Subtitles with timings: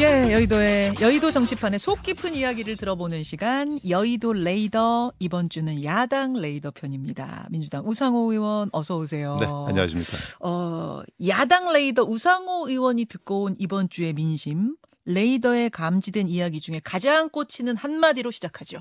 [0.00, 6.70] 예, 여의도의 여의도 정치판의 속 깊은 이야기를 들어보는 시간 여의도 레이더 이번 주는 야당 레이더
[6.70, 7.46] 편입니다.
[7.50, 9.36] 민주당 우상호 의원 어서 오세요.
[9.38, 10.10] 네, 안녕하십니까.
[10.40, 14.74] 어, 야당 레이더 우상호 의원이 듣고 온 이번 주의 민심
[15.04, 18.78] 레이더에 감지된 이야기 중에 가장 꽂히는 한마디로 시작하죠.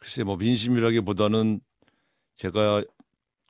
[0.00, 1.60] 글쎄 뭐 민심이라기보다는
[2.36, 2.82] 제가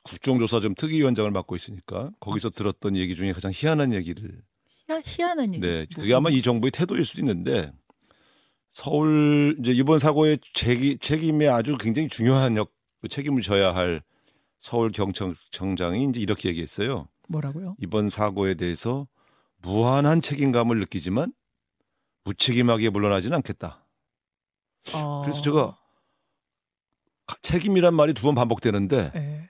[0.03, 4.43] 국정조사 좀 특위위원장을 맡고 있으니까 거기서 들었던 얘기 중에 가장 희한한 얘기를
[4.89, 5.59] 희한, 희한한 얘기.
[5.59, 7.71] 네, 그게 아마 이 정부의 태도일 수도 있는데
[8.73, 12.71] 서울 이제 이번 사고의 책임, 책임에 아주 굉장히 중요한 역
[13.07, 14.01] 책임을 져야 할
[14.59, 17.07] 서울 경찰청장이 이제 이렇게 얘기했어요.
[17.27, 17.75] 뭐라고요?
[17.79, 19.07] 이번 사고에 대해서
[19.61, 21.33] 무한한 책임감을 느끼지만
[22.23, 23.85] 무책임하게 물러나지는 않겠다.
[24.93, 25.21] 어...
[25.23, 25.77] 그래서 제가
[27.41, 29.49] 책임이란 말이 두 번 반복되는데 네.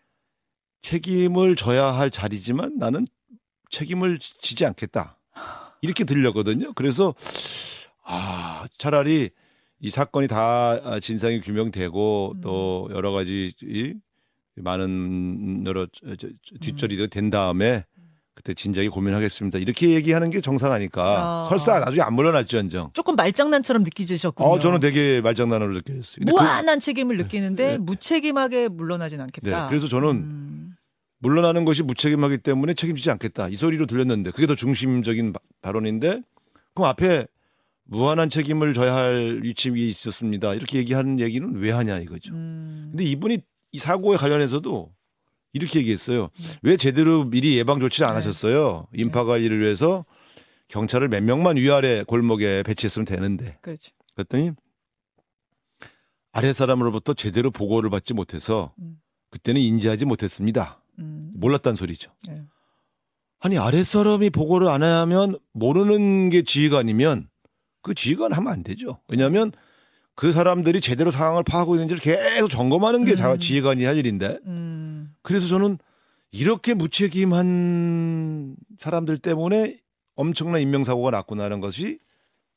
[0.81, 3.05] 책임을 져야 할 자리지만 나는
[3.69, 5.18] 책임을 지지 않겠다.
[5.81, 6.73] 이렇게 들렸거든요.
[6.73, 7.13] 그래서
[8.03, 9.29] 아 차라리
[9.81, 12.41] 이 사건이 다 진상이 규명되고 음.
[12.41, 13.93] 또 여러 가지 이
[14.55, 15.87] 많은 여러
[16.61, 17.85] 뒷처리가 된 다음에
[18.33, 19.57] 그때 진작에 고민하겠습니다.
[19.59, 21.01] 이렇게 얘기하는 게 정상 아닐까.
[21.03, 21.49] 아.
[21.49, 22.91] 설사 나중에 안 물러날지언정.
[22.93, 24.47] 조금 말장난처럼 느끼셨군요.
[24.47, 26.15] 어, 저는 되게 말장난으로 느꼈어요.
[26.19, 27.77] 근데 그- 무한한 책임을 느끼는데 네.
[27.77, 29.63] 무책임하게 물러나진 않겠다.
[29.63, 30.48] 네, 그래서 저는 음.
[31.19, 33.49] 물러나는 것이 무책임하기 때문에 책임지지 않겠다.
[33.49, 36.21] 이 소리로 들렸는데 그게 더 중심적인 바- 발언인데
[36.73, 37.27] 그럼 앞에
[37.83, 40.53] 무한한 책임을 져야 할 위치에 있었습니다.
[40.53, 42.33] 이렇게 얘기하는 얘기는 왜 하냐 이거죠.
[42.33, 42.87] 음.
[42.91, 43.39] 근데 이분이
[43.71, 44.91] 이 사고에 관련해서도
[45.53, 46.29] 이렇게 얘기했어요.
[46.39, 46.45] 네.
[46.61, 48.15] 왜 제대로 미리 예방 조치를 안 네.
[48.19, 48.87] 하셨어요?
[48.93, 50.05] 인파 관리를 위해서
[50.67, 53.57] 경찰을 몇 명만 위아래 골목에 배치했으면 되는데.
[53.61, 53.91] 그렇죠.
[54.15, 54.51] 그랬더니
[56.31, 58.99] 아래 사람으로부터 제대로 보고를 받지 못해서 음.
[59.31, 60.78] 그때는 인지하지 못했습니다.
[61.39, 61.41] 음.
[61.41, 62.11] 몰랐단 소리죠.
[62.27, 62.43] 네.
[63.39, 67.29] 아니 아래 사람이 보고를 안 하면 모르는 게 지휘관이면
[67.81, 68.99] 그 지휘관 하면 안 되죠.
[69.11, 69.51] 왜냐하면
[70.15, 73.39] 그 사람들이 제대로 상황을 파악하고 있는지를 계속 점검하는 게 자- 음.
[73.39, 75.13] 지휘관이 할 일인데 음.
[75.21, 75.77] 그래서 저는
[76.31, 79.77] 이렇게 무책임한 사람들 때문에
[80.15, 81.99] 엄청난 인명사고가 났구나라는 것이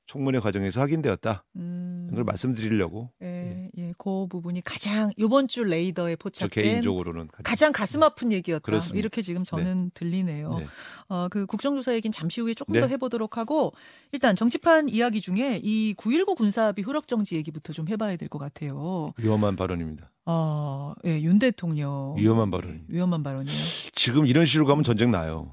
[0.06, 1.44] 청문회 과정에서 확인되었다.
[1.56, 2.08] 음.
[2.12, 8.02] 이걸 말씀드리려고 예, 예, 그 부분이 가장 이번 주 레이더에 저 포착된 개인적으로는 가장 가슴
[8.02, 8.62] 아픈 얘기였다.
[8.62, 8.98] 그렇습니다.
[8.98, 10.50] 이렇게 지금 저는 들리네요.
[10.58, 10.66] 네.
[11.08, 12.80] 어, 그 국정조사 얘기는 잠시 후에 조금 네.
[12.80, 13.72] 더 해보도록 하고
[14.12, 19.12] 일단 정치판 이야기 중에 이 9.19 군사합의 효력 정지 얘기부터 좀 해봐야 될 것 같아요.
[19.18, 20.10] 위험한 발언입니다.
[20.26, 22.86] 어, 예, 윤 대통령 위험한 발언입니다.
[22.88, 23.58] 위험한 발언이에요.
[23.94, 25.52] 지금 이런 식으로 가면 전쟁 나요.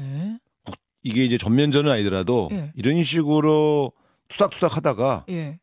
[0.00, 0.38] 예,
[1.02, 2.72] 이게 이제 전면전은 아니더라도 예.
[2.74, 3.92] 이런 식으로
[4.28, 5.58] 투닥투닥 하다가 예,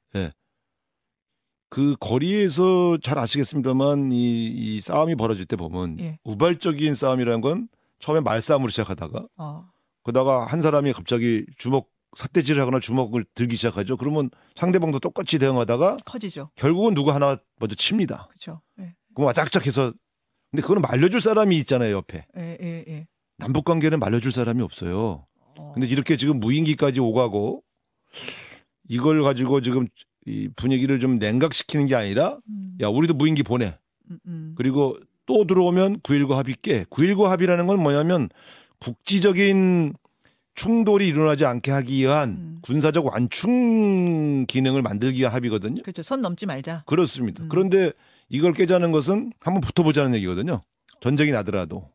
[1.70, 6.20] 그 거리에서 잘 아시겠습니다만 이, 이 싸움이 벌어질 때 보면 예.
[6.24, 7.68] 우발적인 싸움이라는 건
[8.00, 9.60] 처음에 말싸움으로 시작하다가 어,
[10.04, 13.98] 그러다가 한 사람이 갑자기 주먹 삿대질을 하거나 주먹을 들기 시작하죠.
[13.98, 16.50] 그러면 상대방도 똑같이 대응하다가 커지죠.
[16.56, 18.28] 결국은 누구 하나 먼저 칩니다.
[18.30, 18.62] 그렇죠.
[18.80, 19.92] 예, 그럼 짝짝해서
[20.52, 23.08] 근데 그거는 말려줄 사람이 있잖아요 옆에 예, 예, 예.
[23.38, 25.26] 남북 관계는 말려줄 사람이 없어요.
[25.58, 27.64] 어, 근데 이렇게 지금 무인기까지 오가고
[28.88, 29.88] 이걸 가지고 지금
[30.26, 33.78] 이 분위기를 좀 냉각시키는 게 아니라 음, 야 우리도 무인기 보내
[34.10, 34.56] 음, 음.
[34.58, 38.30] 그리고 또 들어오면 9.19 합의 깨 9.19 합의라는 건 뭐냐면
[38.80, 39.94] 국지적인
[40.56, 42.58] 충돌이 일어나지 않게 하기 위한 음.
[42.62, 45.82] 군사적 완충 기능을 만들기 위한 합의거든요.
[45.82, 46.02] 그렇죠.
[46.02, 46.84] 선 넘지 말자.
[46.86, 47.44] 그렇습니다.
[47.44, 47.50] 음.
[47.50, 47.92] 그런데
[48.30, 50.62] 이걸 깨자는 것은 한번 붙어보자는 얘기거든요.
[51.02, 51.90] 전쟁이 나더라도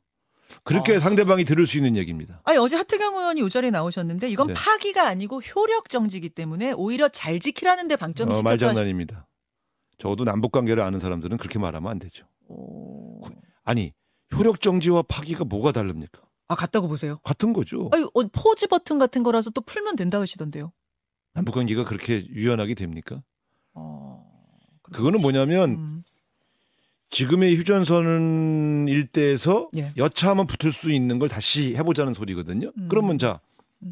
[0.65, 1.01] 그렇게 어.
[1.01, 2.41] 상대방이 들을 수 있는 얘기입니다.
[2.45, 4.55] 아니 어제 하태경 의원이 이 자리에 나오셨는데 이건 네.
[4.55, 8.43] 파기가 아니고 효력 정지기 때문에 오히려 잘 지키라는 데 방점이 어.
[8.43, 9.27] 말장난입니다.
[9.99, 12.27] 적어도 남북 관계를 아는 사람들은 그렇게 말하면 안 되죠.
[12.49, 13.21] 오.
[13.65, 13.93] 아니
[14.35, 16.23] 효력 정지와 파기가 뭐가 다릅니까?
[16.49, 17.19] 아 같다고 보세요.
[17.23, 17.89] 같은 거죠.
[17.93, 20.73] 아니 어, 포즈 버튼 같은 거라서 또 풀면 된다 하시던데요.
[21.33, 23.23] 남북 관계가 그렇게 유연하게 됩니까?
[23.75, 24.27] 어.
[24.93, 26.00] 그거는 뭐냐면 음.
[27.11, 29.91] 지금의 휴전선 일대에서 예.
[29.97, 32.73] 여차하면 붙을 수 있는 걸 다시 해보자는 소리거든요.
[32.79, 32.87] 음.
[32.89, 33.41] 그러면 자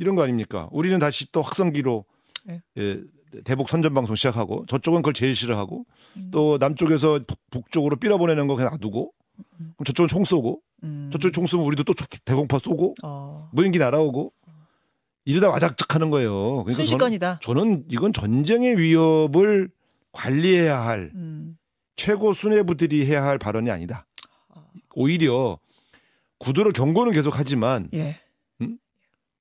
[0.01, 0.69] 이런 거 아닙니까?
[0.71, 2.05] 우리는 다시 또 확성기로
[2.51, 2.63] 예.
[2.79, 3.01] 예,
[3.45, 5.85] 대북 선전 방송 시작하고 저쪽은 그걸 제일 싫어하고
[6.17, 6.29] 음.
[6.31, 9.13] 또 남쪽에서 북- 북쪽으로 빌어보내는 거 그냥 놔두고
[9.61, 9.73] 음.
[9.77, 11.11] 그럼 저쪽은 총 쏘고 음.
[11.13, 11.95] 저쪽 총 쏘면 우리도 또
[12.25, 13.49] 대공파 쏘고 어.
[13.53, 14.33] 무인기 날아오고
[15.25, 16.33] 이러다 와작작하는 거예요.
[16.33, 17.41] 그러니까 저는, 순식간이다.
[17.43, 19.69] 저는 이건 전쟁의 위협을
[20.13, 21.59] 관리해야 할 음.
[21.99, 24.07] 최고 수뇌부들이 해야 할 발언이 아니다.
[24.55, 24.65] 아.
[24.95, 25.59] 오히려
[26.39, 28.17] 구두로 경고는 계속하지만 예.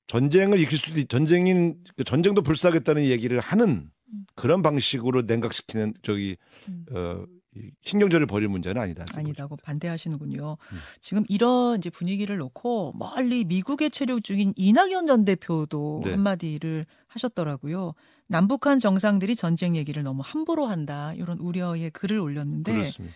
[0.07, 4.25] 전쟁을 일으킬 수도 있, 전쟁인 전쟁도 불사하겠다는 얘기를 하는 음.
[4.35, 6.37] 그런 방식으로 냉각시키는 저기
[6.69, 6.85] 음.
[6.91, 7.36] 어, 이
[7.83, 9.05] 신경전을 벌일 문제는 아니다.
[9.15, 10.57] 아니다고 반대하시는군요.
[10.59, 10.77] 음.
[11.01, 16.11] 지금 이런 이제 분위기를 놓고 멀리 미국에 체류 중인 이낙연 전 대표도 네.
[16.11, 17.93] 한마디를 하셨더라고요.
[18.27, 21.13] 남북한 정상들이 전쟁 얘기를 너무 함부로 한다.
[21.15, 23.15] 이런 우려의 글을 올렸는데 그렇습니다.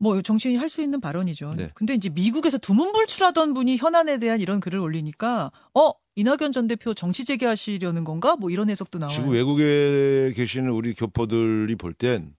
[0.00, 1.54] 뭐 정치인이 할 수 있는 발언이죠.
[1.56, 1.70] 네.
[1.74, 7.24] 근데 이제 미국에서 두문불출하던 분이 현안에 대한 이런 글을 올리니까 어 이낙연 전 대표 정치
[7.24, 8.36] 재개하시려는 건가?
[8.36, 9.14] 뭐 이런 해석도 나와요.
[9.16, 12.32] 지금 외국에 계시는 우리 교포들이 볼 땐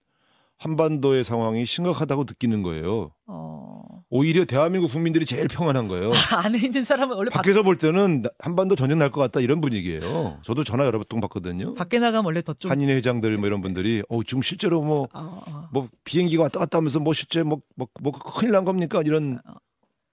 [0.60, 3.12] 한반도의 상황이 심각하다고 느끼는 거예요.
[3.26, 3.80] 어...
[4.10, 6.10] 오히려 대한민국 국민들이 제일 평안한 거예요.
[6.44, 9.60] 안에 있는 사람은 원래 밖, 밖에서 볼 때는 나- 한반도 전쟁 날 것 같다 이런
[9.62, 10.38] 분위기예요.
[10.42, 11.74] 저도 전화 여러 통 받거든요.
[11.74, 12.70] 밖에 나가면 원래 더 좀.
[12.70, 15.68] 한인회 회장들 뭐 이런 분들이 어 지금 실제로 뭐 아, 아.
[15.72, 19.38] 뭐 비행기가 왔다 갔다 하면서 뭐 실제 뭐, 뭐, 뭐 큰일 난 겁니까 이런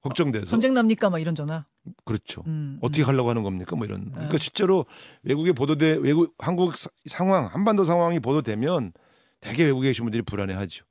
[0.02, 1.10] 걱정돼서 어, 전쟁 납니까?
[1.10, 1.66] 막 이런 전화.
[2.06, 2.44] 그렇죠.
[2.48, 3.08] 음, 어떻게 음.
[3.08, 3.76] 하려고 하는 겁니까?
[3.76, 4.12] 뭐 이런.
[4.12, 4.38] 그러니까 아.
[4.38, 4.86] 실제로
[5.24, 8.94] 외국에 보도돼 외국 한국 사- 상황 한반도 상황이 보도되면
[9.40, 10.86] 대개 외국에 계신 분들이 불안해하죠.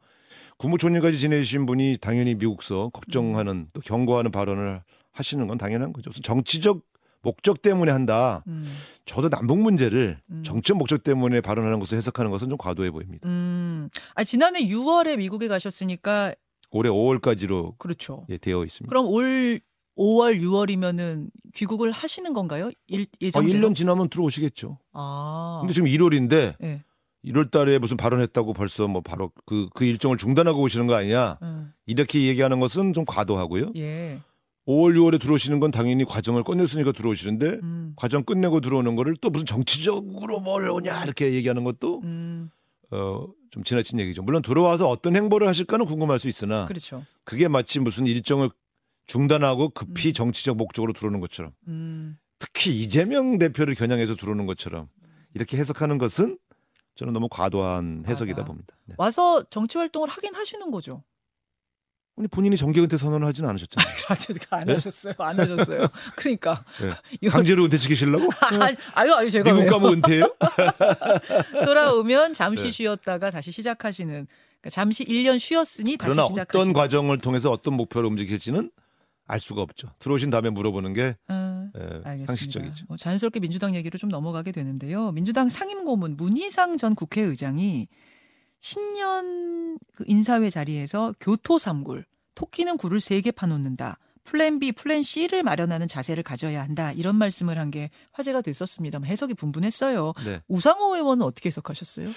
[0.58, 4.82] 국무총리까지 지내신 분이 당연히 미국서 걱정하는 또 경고하는 발언을
[5.12, 6.10] 하시는 건 당연한 거죠.
[6.10, 6.82] 정치적
[7.22, 8.44] 목적 때문에 한다.
[8.46, 8.72] 음,
[9.04, 10.42] 저도 남북 문제를 음.
[10.44, 13.28] 정치적 목적 때문에 발언하는 것을 해석하는 것은 좀 과도해 보입니다.
[13.28, 13.88] 음.
[14.14, 16.34] 아, 지난해 6월에 미국에 가셨으니까
[16.70, 18.26] 올해 5월까지로 그렇죠.
[18.28, 18.88] 예, 되어 있습니다.
[18.88, 19.60] 그럼 올
[19.96, 22.70] 5월, 6월이면은 귀국을 하시는 건가요?
[22.88, 23.68] 일, 아, 예정대로?
[23.68, 24.78] 1년 지나면 들어오시겠죠.
[24.92, 25.58] 아.
[25.62, 26.84] 근데 지금 1월인데 예.
[27.26, 31.38] 1월 달에 무슨 발언했다고 벌써 뭐 바로 그, 그 일정을 중단하고 오시는 거 아니냐.
[31.42, 33.72] 음, 이렇게 얘기하는 것은 좀 과도하고요.
[33.76, 34.20] 예.
[34.66, 37.92] 5월, 6월에 들어오시는 건 당연히 과정을 끝냈으니까 들어오시는데 음.
[37.96, 42.50] 과정 끝내고 들어오는 거를 또 무슨 정치적으로 뭘 오냐 이렇게 얘기하는 것도 음.
[42.90, 44.22] 어, 좀 지나친 얘기죠.
[44.22, 47.04] 물론 들어와서 어떤 행보를 하실까는 궁금할 수 있으나 그렇죠.
[47.24, 48.50] 그게 마치 무슨 일정을
[49.06, 50.12] 중단하고 급히 음.
[50.12, 52.18] 정치적 목적으로 들어오는 것처럼 음.
[52.40, 54.88] 특히 이재명 대표를 겨냥해서 들어오는 것처럼
[55.34, 56.38] 이렇게 해석하는 것은
[56.96, 58.46] 저는 너무 과도한 해석이다 과도하.
[58.46, 58.74] 봅니다.
[58.86, 58.94] 네.
[58.98, 61.04] 와서 정치 활동을 하긴 하시는 거죠.
[62.18, 63.94] 아니, 본인이 정계 은퇴 선언을 하지는 않으셨잖아요.
[64.50, 64.72] 안 네?
[64.72, 65.14] 하셨어요.
[65.18, 65.88] 안 하셨어요.
[66.16, 66.64] 그러니까
[67.20, 67.28] 네.
[67.28, 68.30] 강제로 은퇴 시키시려고?
[68.62, 69.68] 아니, 아유 아유 제가 미국?
[69.70, 70.34] 가면 은퇴해요?
[71.66, 72.70] 돌아오면 잠시 네.
[72.70, 74.26] 쉬었다가 다시 시작하시는
[74.60, 78.70] 그러니까 잠시 1년 쉬었으니 다시 시작하시는 어떤 과정을 통해서 어떤 목표를 움직일지는
[79.26, 79.88] 알 수가 없죠.
[79.98, 82.26] 들어오신 다음에 물어보는 게 음, 에, 알겠습니다.
[82.26, 82.86] 상식적이죠.
[82.88, 85.12] 어, 자연스럽게 민주당 얘기로 좀 넘어가게 되는데요.
[85.12, 87.88] 민주당 상임고문 문희상 전 국회의장이
[88.60, 93.98] 신년 그 인사회 자리에서 교토 삼굴 토끼는 굴을 세 개 파놓는다.
[94.24, 96.90] 플랜 B, 플랜 C를 마련하는 자세를 가져야 한다.
[96.92, 98.98] 이런 말씀을 한 게 화제가 됐었습니다.
[99.04, 100.12] 해석이 분분했어요.
[100.24, 100.40] 네.
[100.48, 102.08] 우상호 의원은 어떻게 해석하셨어요?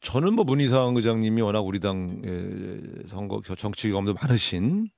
[0.00, 4.88] 저는 뭐 문희상 의장님이 워낙 우리 당의 선거 정치 경험도 많으신 음,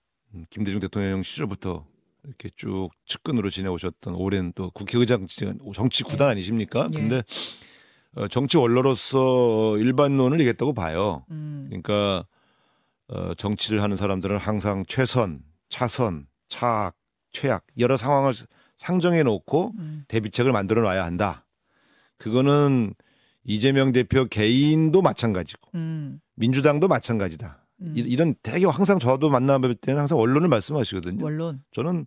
[0.50, 1.86] 김대중 대통령 시절부터
[2.24, 5.26] 이렇게 쭉 측근으로 지내오셨던 오랜 또 국회의장
[5.74, 6.88] 정치 구단 아니십니까?
[6.92, 6.98] 예.
[6.98, 7.22] 근데
[8.16, 11.24] 어, 정치 원로로서 일반론을 얘기했다고 봐요.
[11.30, 12.26] 음, 그러니까
[13.08, 16.96] 어, 정치를 하는 사람들은 항상 최선, 차선, 차악,
[17.32, 18.32] 최악 여러 상황을
[18.76, 21.44] 상정해 놓고 음, 대비책을 만들어 놔야 한다.
[22.16, 22.94] 그거는
[23.42, 27.63] 이재명 대표 개인도 마찬가지고 음, 민주당도 마찬가지다.
[27.86, 27.92] 음.
[27.96, 31.22] 이- 이런 되게 항상 저도 만나볼 때는 항상 언론을 말씀하시거든요.
[31.24, 31.62] 원론.
[31.72, 32.06] 저는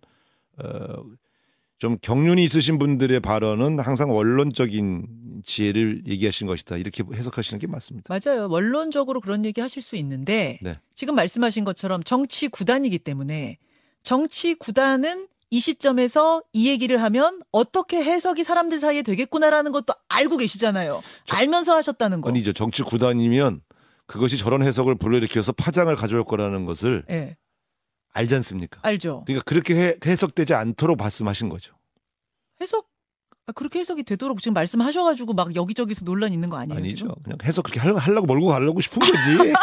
[0.58, 1.02] 어,
[1.78, 6.76] 좀 경륜이 있으신 분들의 발언은 항상 원론적인 지혜를 얘기하신 것이다.
[6.76, 8.12] 이렇게 해석하시는 게 맞습니다.
[8.12, 8.48] 맞아요.
[8.50, 10.74] 원론적으로 그런 얘기 하실 수 있는데 네.
[10.94, 13.58] 지금 말씀하신 것처럼 정치 구단이기 때문에
[14.02, 21.00] 정치 구단은 이 시점에서 이 얘기를 하면 어떻게 해석이 사람들 사이에 되겠구나라는 것도 알고 계시잖아요.
[21.30, 22.28] 알면서 하셨다는 거.
[22.28, 22.52] 아니죠.
[22.52, 23.60] 정치 구단이면
[24.08, 27.36] 그것이 저런 해석을 불러일으켜서 파장을 가져올 거라는 것을 예.
[28.14, 28.80] 알지 않습니까?
[28.82, 29.22] 알죠.
[29.26, 31.74] 그러니까 그렇게 해, 해석되지 않도록 말씀하신 거죠.
[32.60, 32.88] 해석
[33.46, 36.78] 아, 그렇게 해석이 되도록 지금 말씀하셔가지고 막 여기저기서 논란 있는 거 아니에요?
[36.78, 36.96] 아니죠.
[36.96, 37.14] 지금?
[37.22, 39.12] 그냥 해석 그렇게 할- 하려고 몰고 가려고 싶은 거지.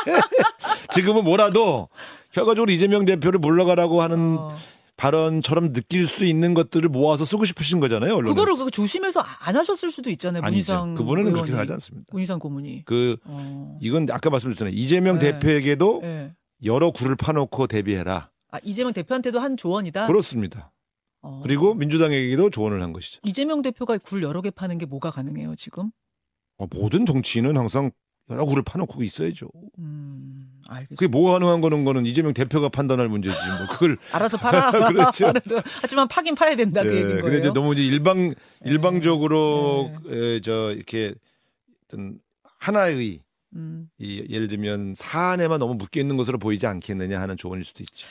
[0.93, 1.87] 지금은 뭐라도
[2.31, 4.57] 결과적으로 이재명 대표를 물러가라고 하는 어.
[4.97, 8.15] 발언처럼 느낄 수 있는 것들을 모아서 쓰고 싶으신 거잖아요.
[8.15, 8.33] 언론에.
[8.33, 10.41] 그거를 그거 조심해서 안 하셨을 수도 있잖아요.
[10.43, 10.73] 아니죠.
[10.73, 11.47] 문희상 그분은 그렇게.
[11.47, 12.07] 생각하지 않습니다.
[12.11, 12.85] 문희상 고문이.
[12.85, 13.77] 그 어.
[13.81, 14.73] 이건 아까 말씀드렸잖아요.
[14.73, 15.33] 이재명 네.
[15.33, 16.33] 대표에게도 예.
[16.63, 18.29] 여러 굴을 파놓고 대비해라.
[18.51, 20.07] 아, 이재명 대표한테도 한 조언이다.
[20.07, 20.71] 그렇습니다.
[21.21, 21.41] 어.
[21.43, 23.19] 그리고 민주당에게도 조언을 한 것이죠.
[23.23, 25.91] 이재명 대표가 굴 여러 개 파는 게 뭐가 가능해요 지금?
[26.57, 27.91] 어, 모든 정치인은 항상
[28.31, 29.47] 여러 굴을 파놓고 있어야죠.
[29.77, 30.95] 음, 알겠습니다.
[30.99, 33.35] 그게 뭐 가능한 거는 거는 이제명 대표가 판단할 문제지.
[33.59, 34.71] 뭐 그걸 알아서 팔아.
[34.89, 35.31] 그렇죠.
[35.81, 37.39] 하지만 파긴 파야 된다 그 예, 얘기인 근데 거예요.
[37.39, 40.17] 이제 너무 이제 일방 일방적으로 네.
[40.17, 41.13] 에, 저 이렇게
[41.87, 42.19] 어떤
[42.59, 43.19] 하나의
[43.55, 48.05] 음, 이 예를 들면 사안에만 너무 묶여 있는 것으로 보이지 않겠느냐 하는 조언일 수도 있죠.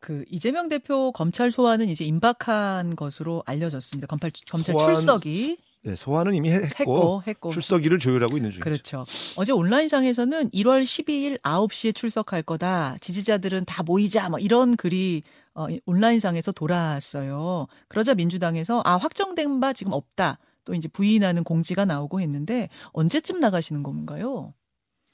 [0.00, 4.06] 그 이재명 대표 검찰 소환은 이제 임박한 것으로 알려졌습니다.
[4.06, 8.64] 검찰 검찰 소환- 출석이 네, 소환은 이미 했고, 했고 했고 출석일을 조율하고 있는 중이죠.
[8.64, 9.06] 그렇죠.
[9.36, 12.96] 어제 온라인상에서는 1월 12일 9시에 출석할 거다.
[13.00, 14.28] 지지자들은 다 모이자.
[14.28, 15.22] 뭐 이런 글이
[15.54, 17.68] 어, 온라인상에서 돌아왔어요.
[17.86, 20.40] 그러자 민주당에서 아 확정된 바 지금 없다.
[20.64, 24.54] 또 이제 부인하는 공지가 나오고 했는데 언제쯤 나가시는 건가요?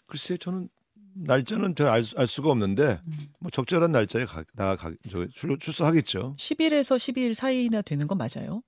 [0.06, 0.70] 글쎄 저는
[1.14, 3.28] 날짜는 제가 알, 알 수가 없는데 음.
[3.40, 6.36] 뭐 적절한 날짜에 가, 나 가, 저, 출, 출석하겠죠.
[6.38, 8.62] 10일에서 12일 사이나 되는 건 맞아요?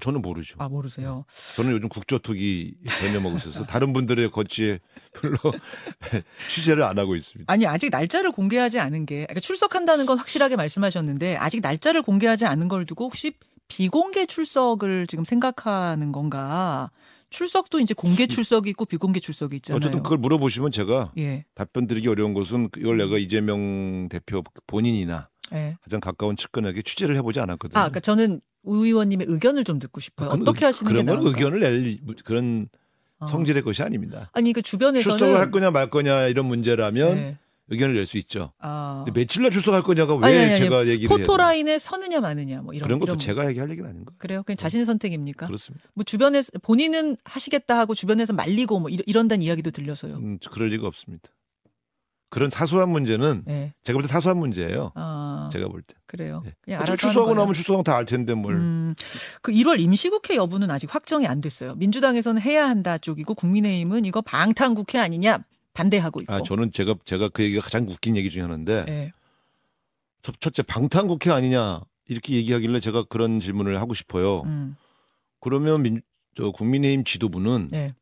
[0.00, 0.56] 저는 모르죠.
[0.58, 1.24] 아 모르세요.
[1.56, 4.80] 저는 요즘 국조투기 개념하고 있어서 다른 분들의 거치에
[5.12, 5.38] 별로
[6.50, 7.52] 취재를 안 하고 있습니다.
[7.52, 12.68] 아니 아직 날짜를 공개하지 않은 게 그러니까 출석한다는 건 확실하게 말씀하셨는데 아직 날짜를 공개하지 않은
[12.68, 13.32] 걸 두고 혹시
[13.68, 16.90] 비공개 출석을 지금 생각하는 건가?
[17.30, 19.76] 출석도 이제 공개 출석이 있고 비공개 출석이 있잖아요.
[19.76, 25.76] 어쨌든 그걸 물어보시면 제가 예, 답변 드리기 어려운 것은 이걸 내가 이재명 대표 본인이나 예.
[25.82, 27.78] 가장 가까운 측근에게 취재를 해보지 않았거든요.
[27.78, 30.28] 아, 그러니까 저는 우 의원님의 의견을 좀 듣고 싶어요.
[30.30, 31.30] 어떻게 의- 하시는 게 그런 건 나을까?
[31.30, 32.68] 의견을 낼 그런
[33.18, 33.26] 어.
[33.26, 34.30] 성질의 것이 아닙니다.
[34.32, 37.38] 아니 그 주변에서는 출석을 할 거냐 말 거냐 이런 문제라면 예.
[37.72, 38.52] 의견을 낼 수 있죠.
[38.58, 41.18] 아, 근데 며칠 날 출석할 거냐가 왜 아니, 아니, 아니, 제가 얘기를 해요?
[41.18, 44.16] 포토라인에 서느냐 마느냐 뭐 이런 그런 것도 이런 제가 얘기할 얘기는 아닌 거예요.
[44.18, 44.42] 그래요?
[44.44, 45.46] 그냥 자신의 선택입니까?
[45.46, 45.86] 그렇습니다.
[45.94, 50.16] 뭐 주변에서 본인은 하시겠다 하고 주변에서 말리고 뭐 이런, 이런다는 이야기도 들려서요.
[50.16, 51.30] 음, 그럴 리가 없습니다.
[52.30, 53.72] 그런 사소한 문제는 예.
[53.82, 54.92] 제가 볼 때 사소한 문제예요.
[54.94, 55.94] 아, 제가 볼 때.
[56.06, 56.42] 그래요.
[56.46, 56.54] 예.
[56.62, 57.34] 그냥 어차피 알아서 거예요.
[57.40, 58.54] 나면 출석하면 다알 텐데 뭘.
[58.54, 58.94] 음,
[59.42, 61.74] 그 1월 임시국회 여부는 아직 확정이 안 됐어요.
[61.74, 65.38] 민주당에서는 해야 한다 쪽이고 국민의힘은 이거 방탄국회 아니냐
[65.74, 66.32] 반대하고 있고.
[66.32, 69.12] 아 저는 제가 제가 그 얘기가 가장 웃긴 얘기 중에 하나인데 예.
[70.22, 74.42] 첫- 첫째 방탄국회 아니냐 이렇게 얘기하길래 제가 그런 질문을 하고 싶어요.
[74.42, 74.76] 음,
[75.40, 76.02] 그러면 민,
[76.36, 77.94] 저 국민의힘 지도부는 예.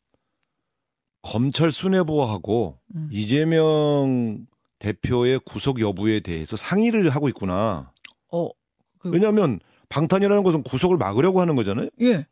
[1.32, 3.08] 검찰 수뇌부하고 음.
[3.12, 4.46] 이재명
[4.78, 7.92] 대표의 구속 여부에 대해서 상의를 하고 있구나.
[8.32, 8.48] 어,
[8.98, 11.88] 그- 왜냐하면 방탄이라는 것은 구속을 막으려고 하는 거잖아요.
[12.00, 12.26] 예.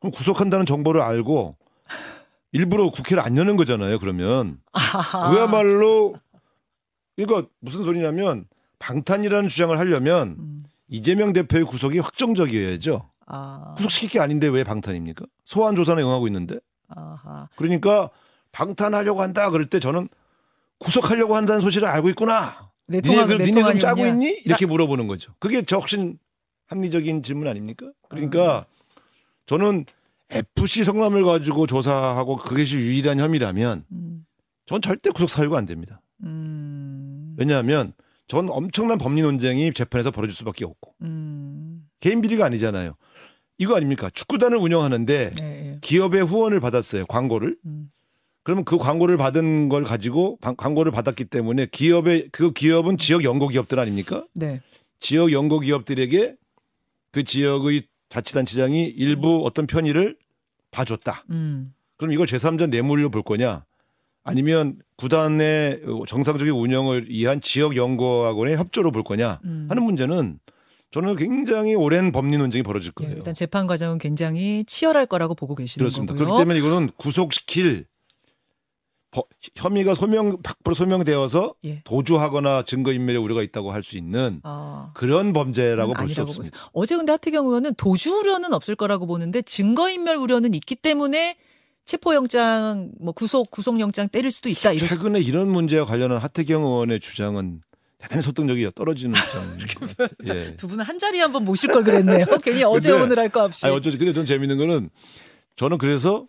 [0.00, 1.56] 그럼 구속한다는 정보를 알고
[2.52, 3.98] 일부러 국회를 안 여는 거잖아요.
[3.98, 5.30] 그러면 아하하.
[5.32, 6.14] 그야말로
[7.16, 8.46] 그러니까 무슨 소리냐면
[8.78, 13.10] 방탄이라는 주장을 하려면 음, 이재명 대표의 구속이 확정적이어야죠.
[13.26, 15.24] 아, 구속시킬 게 아닌데 왜 방탄입니까?
[15.44, 16.58] 소환 조사에 응하고 있는데.
[16.88, 17.48] 아하.
[17.56, 18.10] 그러니까
[18.52, 20.08] 방탄하려고 한다 그럴 때 저는
[20.78, 22.70] 구속하려고 한다는 소식을 알고 있구나.
[22.86, 24.06] 내 니네 그좀 짜고?
[24.06, 24.42] 있니?
[24.44, 25.32] 이렇게 물어보는 거죠.
[25.38, 26.18] 그게 저 훨씬
[26.66, 27.90] 합리적인 질문 아닙니까?
[28.08, 28.66] 그러니까
[29.46, 29.84] 저는
[30.30, 34.26] FC 성남을 가지고 조사하고 그것이 유일한 혐의라면 음,
[34.66, 36.00] 전 절대 구속 사유가 안 됩니다.
[36.24, 37.92] 음, 왜냐하면
[38.26, 42.96] 전 엄청난 법리 논쟁이 재판에서 벌어질 수밖에 없고 음, 개인 비리가 아니잖아요.
[43.58, 44.10] 이거 아닙니까?
[44.12, 45.78] 축구단을 운영하는데 예, 예.
[45.80, 47.06] 기업의 후원을 받았어요.
[47.06, 47.56] 광고를.
[47.64, 47.90] 음,
[48.42, 53.48] 그러면 그 광고를 받은 걸 가지고 방- 광고를 받았기 때문에 기업의 그 기업은 지역 연고
[53.48, 54.24] 기업들 아닙니까?
[54.34, 54.60] 네.
[55.00, 56.36] 지역 연고 기업들에게
[57.12, 60.16] 그 지역의 자치단체장이 일부 어떤 편의를
[60.70, 61.24] 봐줬다.
[61.30, 63.64] 음, 그럼 이걸 제3자 뇌물로 볼 거냐?
[64.22, 69.66] 아니면 구단의 정상적인 운영을 위한 지역 연구학원의 협조로 볼 거냐 음.
[69.68, 70.38] 하는 문제는
[70.96, 73.16] 저는 굉장히 오랜 법리 논쟁이 벌어질 예, 거예요.
[73.18, 76.14] 일단 재판 과정은 굉장히 치열할 거라고 보고 계시는 그렇습니다.
[76.14, 76.26] 거고요.
[76.26, 77.84] 그렇기 때문에 이거는 구속시킬
[79.10, 79.24] 버-
[79.54, 81.82] 혐의가 소명 100% 소명되어서 예.
[81.84, 86.58] 도주하거나 증거인멸의 우려가 있다고 할 수 있는 아, 그런 범죄라고 음, 볼수 아니라고 없습니다.
[86.72, 91.36] 어제 근데 하태경 의원은 도주 우려는 없을 거라고 보는데 증거인멸 우려는 있기 때문에
[91.84, 94.72] 체포영장, 뭐 구속 구속영장 때릴 수도 있다.
[94.74, 94.88] 수.
[94.88, 97.60] 최근에 이런 문제와 관련한 하태경 의원의 주장은
[98.08, 100.06] 대단히 설득력이 떨어지는 주장입니다.
[100.34, 100.56] 예.
[100.56, 102.24] 두 분은 한 자리에 한번 모실 걸 그랬네요.
[102.42, 103.66] 괜히 어제 근데- 오늘 할 거 없이.
[103.66, 104.90] 아니 어쩌지 근데 전 재밌는 거는
[105.56, 106.26] 저는 그래서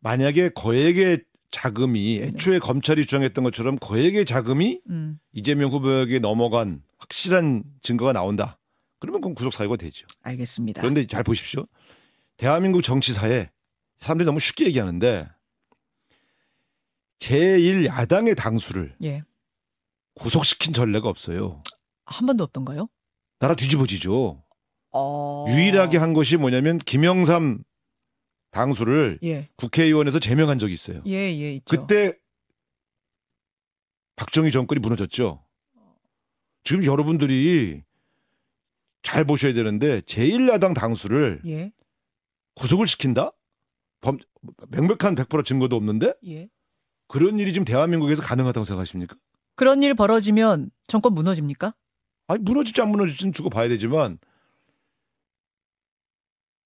[0.00, 8.12] 만약에 거액의 자금이 애초에 검찰이 주장했던 것처럼 거액의 자금이 음, 이재명 후보에게 넘어간 확실한 증거가
[8.12, 8.58] 나온다.
[9.00, 10.06] 그러면 그건 구속 사유가 되죠.
[10.22, 10.80] 알겠습니다.
[10.80, 11.66] 그런데 잘 보십시오.
[12.36, 13.48] 대한민국 정치사에
[13.98, 15.28] 사람들이 너무 쉽게 얘기하는데
[17.20, 19.22] 제1야당의 당수를 예.
[20.18, 21.62] 구속시킨 전례가 없어요.
[22.06, 22.88] 한 번도 없던가요?
[23.38, 24.42] 나라 뒤집어지죠.
[24.92, 25.46] 어.
[25.48, 27.62] 유일하게 한 것이 뭐냐면 김영삼
[28.50, 29.48] 당수를 예.
[29.56, 31.02] 국회의원에서 제명한 적이 있어요.
[31.06, 31.64] 예, 예, 있죠.
[31.66, 32.14] 그때
[34.16, 35.44] 박정희 정권이 무너졌죠.
[36.64, 37.84] 지금 여러분들이
[39.02, 41.72] 잘 보셔야 되는데 제1야당 당수를 예.
[42.54, 43.30] 구속을 시킨다?
[44.00, 44.18] 범,
[44.68, 46.48] 명백한 100% 증거도 없는데 예.
[47.06, 49.16] 그런 일이 지금 대한민국에서 가능하다고 생각하십니까?
[49.58, 51.74] 그런 일 벌어지면 정권 무너집니까?
[52.28, 54.18] 아니 무너질지 안 무너질지는 두고 봐야 되지만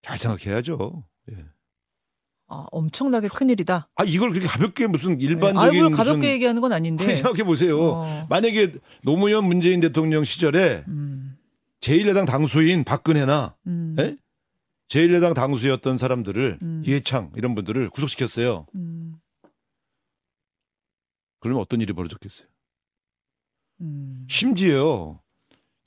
[0.02, 1.02] 잘 생각해야죠.
[1.30, 1.36] 예.
[2.48, 3.88] 아, 엄청나게 큰 일이다.
[3.94, 5.24] 아 이걸 그렇게 가볍게 무슨 예.
[5.24, 7.14] 일반적인 아이고, 가볍게 무슨 얘기하는 건 아닌데.
[7.16, 7.80] 생각해 보세요.
[7.80, 8.26] 어.
[8.28, 11.38] 만약에 노무현 문재인 대통령 시절에 음.
[11.80, 13.96] 제1야당 당수인 박근혜나 음.
[14.00, 14.18] 예?
[14.88, 16.82] 제1야당 당수였던 사람들을 음.
[16.84, 18.66] 이해창 이런 분들을 구속시켰어요.
[18.74, 19.14] 음.
[21.40, 22.51] 그러면 어떤 일이 벌어졌겠어요?
[23.82, 24.26] 음.
[24.28, 25.20] 심지어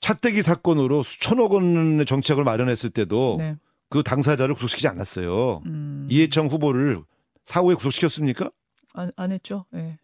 [0.00, 3.56] 차떼기 사건으로 수천억 원의 정책을 마련했을 때도 네.
[3.88, 5.62] 그 당사자를 구속시키지 않았어요.
[5.66, 6.06] 음.
[6.10, 7.02] 이해창 후보를
[7.44, 8.50] 사후에 구속시켰습니까?
[8.92, 9.66] 안, 안 했죠.
[9.74, 9.98] 예.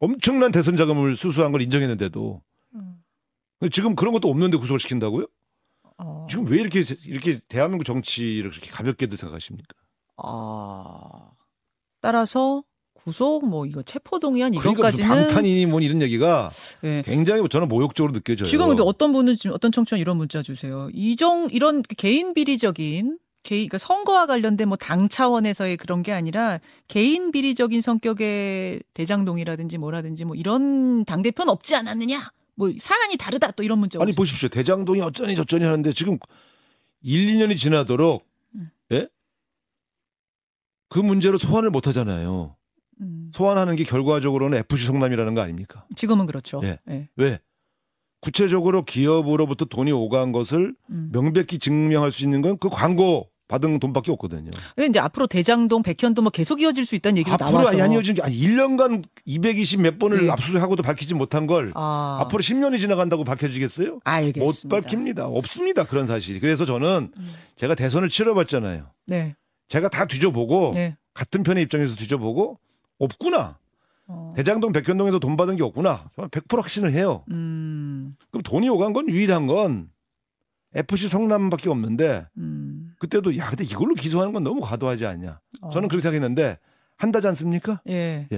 [0.00, 2.42] 엄청난 대선 자금을 수수한 걸 인정했는데도
[2.74, 3.02] 음.
[3.70, 5.26] 지금 그런 것도 없는데 구속을 시킨다고요?
[5.98, 6.26] 어.
[6.28, 9.74] 지금 왜 이렇게 이렇게 대한민국 정치를 그렇게 가볍게들 생각하십니까?
[10.16, 11.30] 아.
[12.00, 12.64] 따라서
[13.04, 16.50] 구속 뭐 이거 체포 동의안 그러니까 무슨 이것까지는 방탄이니 뭐 이런 얘기가
[16.84, 17.02] 예.
[17.04, 18.46] 굉장히 저는 모욕적으로 느껴져요.
[18.46, 20.88] 지금 근데 어떤 분은 지금 어떤 청취자 이런 문자 주세요.
[20.92, 27.32] 이정 이런 개인 비리적인 개인 그러니까 선거와 관련된 뭐 당 차원에서의 그런 게 아니라 개인
[27.32, 32.30] 비리적인 성격의 대장동이라든지 뭐라든지 뭐 이런 당 대표는 없지 않았느냐?
[32.54, 33.98] 뭐 사안이 다르다 또 이런 문자.
[34.00, 34.16] 아니 오죠.
[34.16, 34.48] 보십시오.
[34.48, 36.18] 대장동이 어쩌니 저쩌니 하는데 지금
[37.02, 38.70] 1, 2년이 지나도록 음.
[38.92, 39.08] 예?
[40.88, 42.54] 그 문제로 소환을 못 하잖아요.
[43.00, 43.30] 음.
[43.32, 45.84] 소환하는 게 결과적으로는 FC 성남이라는 거 아닙니까?
[45.96, 46.60] 지금은 그렇죠.
[46.64, 46.78] 예.
[46.90, 47.08] 예.
[47.16, 47.40] 왜?
[48.20, 51.10] 구체적으로 기업으로부터 돈이 오간 것을 음.
[51.12, 54.50] 명백히 증명할 수 있는 건 그 광고 받은 돈밖에 없거든요.
[54.74, 57.68] 근데 이제 앞으로 대장동, 백현동 뭐 계속 이어질 수 있다는 앞으로 나와서.
[57.70, 60.30] 아니 아니어진 게 아니 1년간 220 몇 번을 네.
[60.30, 63.94] 압수하고도 밝히지 못한 걸 아, 앞으로 10년이 지나간다고 밝혀지겠어요?
[63.94, 64.80] 못 알겠습니다.
[64.80, 65.26] 밝힙니다.
[65.26, 65.84] 없습니다.
[65.84, 66.40] 그런 사실이.
[66.40, 67.32] 그래서 저는 음.
[67.56, 68.86] 제가 대선을 치러봤잖아요.
[69.06, 69.36] 네.
[69.68, 70.96] 제가 다 뒤져보고 네.
[71.12, 72.58] 같은 편의 입장에서 뒤져보고
[73.04, 73.58] 없구나.
[74.06, 74.32] 어.
[74.36, 76.10] 대장동 백현동에서 돈 받은 게 없구나.
[76.16, 77.24] 저는 100% 확신을 해요.
[77.30, 78.16] 음.
[78.30, 79.90] 그럼 돈이 오간 건 유일한 건
[80.74, 82.94] FC 성남밖에 없는데 음.
[82.98, 85.40] 그때도 야 근데 이걸로 기소하는 건 너무 과도하지 않냐.
[85.60, 85.70] 어.
[85.70, 86.58] 저는 그렇게 생각했는데
[86.96, 87.80] 한다지 않습니까?
[87.88, 88.28] 예.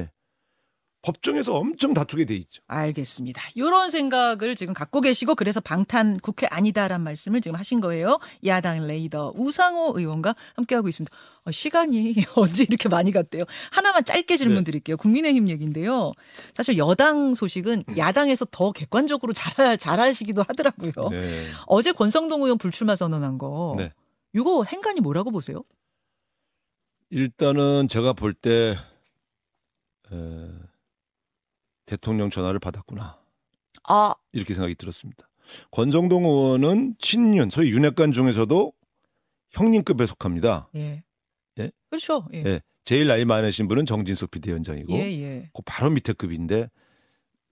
[1.05, 2.63] 법정에서 엄청 다투게 돼 있죠.
[2.67, 3.43] 알겠습니다.
[3.55, 8.19] 이런 생각을 지금 갖고 계시고 그래서 방탄 국회 아니다란 말씀을 지금 하신 거예요.
[8.47, 11.15] 야당 레이더 우상호 의원과 함께하고 있습니다.
[11.45, 13.45] 어, 시간이 언제 이렇게 많이 갔대요.
[13.71, 14.65] 하나만 짧게 질문 네.
[14.65, 14.97] 드릴게요.
[14.97, 16.13] 국민의힘 얘기인데요.
[16.55, 17.99] 사실 여당 소식은 음.
[17.99, 21.11] 야당에서 더 객관적으로 잘, 잘 하시기도 하더라고요.
[21.11, 21.45] 네.
[21.67, 23.75] 어제 권성동 의원 불출마 선언한 거.
[23.77, 23.93] 네.
[24.35, 25.65] 이거 행간이 뭐라고 보세요?
[27.11, 28.79] 일단은 제가 볼때
[31.95, 33.19] 대통령 전화를 받았구나
[33.89, 35.29] 아, 이렇게 생각이 들었습니다.
[35.71, 38.73] 권성동 의원은 친윤 소위 윤핵관 중에서도
[39.51, 40.69] 형님급에 속합니다.
[40.75, 41.05] 예.
[41.59, 41.71] 예?
[41.91, 42.27] 그렇죠.
[42.33, 42.43] 예.
[42.47, 42.63] 예.
[42.85, 45.51] 제일 나이 많으신 분은 정진석 비대위원장이고 예, 예.
[45.53, 46.69] 그 바로 밑에 급인데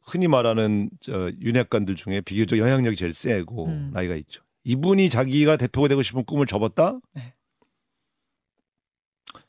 [0.01, 3.91] 흔히 말하는 저 윤핵관들 중에 비교적 영향력이 제일 세고 음.
[3.93, 4.43] 나이가 있죠.
[4.65, 6.99] 이분이 자기가 대표가 되고 싶은 꿈을 접었다.
[7.15, 7.35] 네.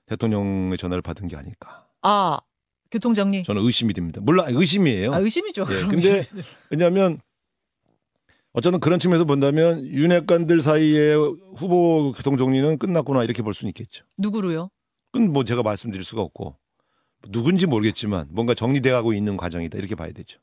[0.06, 1.88] 대통령의 전화를 받은 게 아닐까.
[2.02, 2.40] 아,
[2.94, 3.42] 교통정리.
[3.44, 4.22] 저는 의심이 됩니다.
[4.22, 5.14] 물론 의심이에요.
[5.14, 5.64] 아, 의심이죠.
[5.64, 6.28] 예, 그럼 근데
[6.70, 7.20] 왜냐하면
[8.52, 14.06] 어쨌든 그런 측면에서 본다면 윤핵관들 사이에 후보 교통 정리는 끝났구나 이렇게 볼 수는 있겠죠.
[14.20, 14.70] 누구로요?
[15.12, 16.56] 그건 뭐 제가 말씀드릴 수가 없고
[17.30, 20.40] 누군지 모르겠지만 뭔가 정리돼가고 있는 과정이다 이렇게 봐야 되죠.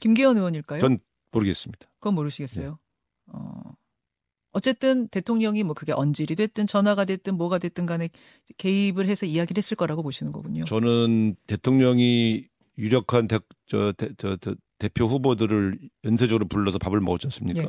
[0.00, 0.80] 김기현 의원일까요?
[0.80, 1.00] 전
[1.32, 1.88] 모르겠습니다.
[1.98, 2.78] 그건 모르시겠어요.
[3.32, 3.60] 어.
[4.52, 8.10] 어쨌든 대통령이 뭐 그게 언질이 됐든 전화가 됐든 뭐가 됐든 간에
[8.58, 10.64] 개입을 해서 이야기를 했을 거라고 보시는 거군요.
[10.64, 12.46] 저는 대통령이
[12.78, 14.08] 유력한 대, 저, 대,
[14.78, 17.62] 대표 후보들을 연쇄적으로 불러서 밥을 먹었지 않습니까?
[17.62, 17.68] 예.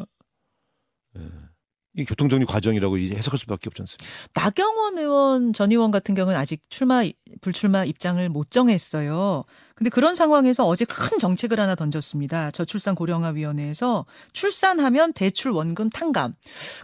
[1.96, 4.06] 이 교통정리 과정이라고 이제 해석할 수밖에 없지 않습니까?
[4.34, 7.04] 나경원 의원 전 의원 같은 경우는 아직 출마
[7.42, 9.44] 불출마 입장을 못 정했어요.
[9.76, 12.50] 근데 그런 상황에서 어제 큰 정책을 하나 던졌습니다.
[12.52, 16.34] 저출산 고령화 위원회에서 출산하면 대출 원금 탕감.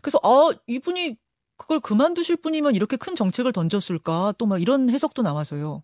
[0.04, 1.16] 그래서 어 이분이
[1.58, 4.34] 그걸 그만두실 분이면 이렇게 큰 정책을 던졌을까?
[4.38, 5.84] 또 막 이런 해석도 나와서요.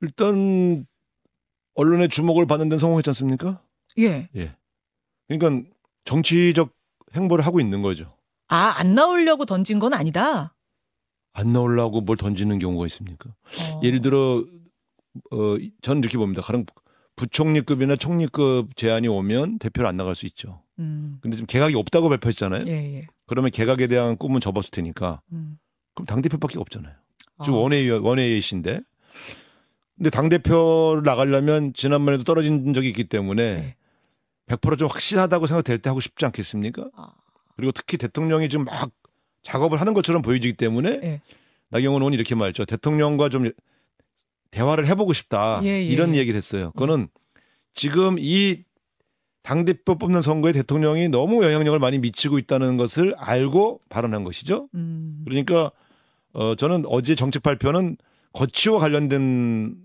[0.00, 0.86] 일단
[1.74, 3.62] 언론의 주목을 받는 데는 성공했지 않습니까?
[3.98, 4.28] 예.
[4.36, 4.56] 예.
[5.28, 5.68] 그러니까
[6.04, 6.72] 정치적
[7.14, 8.16] 행보를 하고 있는 거죠.
[8.48, 10.54] 아, 안 나오려고 던진 건 아니다.
[11.32, 13.30] 안 나오려고 뭘 던지는 경우가 있습니까?
[13.30, 13.80] 어.
[13.82, 14.44] 예를 들어
[15.30, 16.42] 어 저는 이렇게 봅니다.
[16.42, 16.66] 가령
[17.16, 20.62] 부총리급이나 총리급 제안이 오면 대표를 안 나갈 수 있죠.
[20.78, 21.18] 음.
[21.20, 22.64] 근데 지금 개각이 없다고 발표했잖아요.
[22.66, 23.06] 예, 예.
[23.26, 25.58] 그러면 개각에 대한 꿈은 접었을 테니까 음.
[25.94, 26.94] 그럼 당 대표밖에 없잖아요.
[27.44, 27.62] 지금 아.
[27.62, 28.80] 원외 원외이신데.
[29.96, 33.76] 근데 당 대표를 나가려면 지난번에도 떨어진 적이 있기 때문에 네.
[34.46, 36.88] 100%좀 확실하다고 생각될 때 하고 싶지 않겠습니까?
[36.96, 37.12] 아.
[37.56, 38.90] 그리고 특히 대통령이 지금 막
[39.42, 41.22] 작업을 하는 것처럼 보여지기 때문에 네.
[41.70, 42.64] 나경원 의원이 이렇게 말했죠.
[42.64, 43.50] 대통령과 좀
[44.50, 45.60] 대화를 해보고 싶다.
[45.64, 46.18] 예, 예, 이런 예.
[46.18, 46.70] 얘기를 했어요.
[46.72, 47.08] 그거는
[47.74, 48.62] 지금 이
[49.42, 54.68] 당대표 뽑는 선거에 대통령이 너무 영향력을 많이 미치고 있다는 것을 알고 발언한 것이죠.
[54.74, 55.22] 음.
[55.24, 55.72] 그러니까
[56.32, 57.96] 어 저는 어제 정책 발표는
[58.32, 59.76] 거치와 관련된.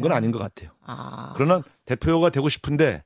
[0.00, 0.70] 건 아닌 것 같아요.
[0.82, 1.32] 아.
[1.36, 3.02] 그러나 대표가 되고 싶은데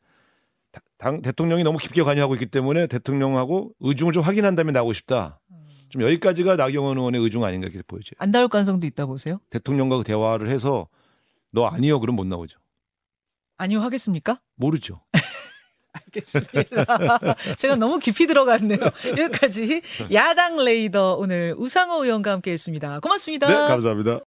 [0.98, 5.40] 당 대통령이 너무 깊게 관여하고 있기 때문에 대통령하고 의중을 좀 확인한 다음에 나오고 싶다.
[5.88, 8.14] 좀 여기까지가 나경원 의원의 의중 아닌가 이렇게 보여져요.
[8.18, 9.38] 안 나올 가능성도 있다 보세요?
[9.50, 10.88] 대통령과 그 대화를 해서
[11.52, 12.58] 너 아니요 그럼 못 나오죠.
[13.58, 14.40] 아니요 하겠습니까?
[14.56, 15.02] 모르죠.
[15.92, 17.34] 알겠습니다.
[17.58, 18.78] 제가 너무 깊이 들어갔네요.
[19.16, 19.82] 여기까지
[20.12, 23.00] 야당 레이더 오늘 우상호 의원과 함께했습니다.
[23.00, 23.46] 고맙습니다.
[23.46, 24.20] 네, 감사합니다.